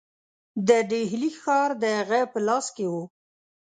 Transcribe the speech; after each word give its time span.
د 0.67 0.69
ډهلي 0.89 1.31
ښار 1.41 1.69
د 1.81 1.83
هغه 1.99 2.19
په 2.31 2.39
لاس 2.47 2.65
کې 2.75 2.85
وو. 2.91 3.03